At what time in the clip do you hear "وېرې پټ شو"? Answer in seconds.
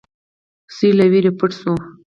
1.11-1.73